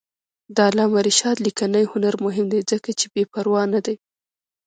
[0.55, 3.95] د علامه رشاد لیکنی هنر مهم دی ځکه چې بېپروا نه دی.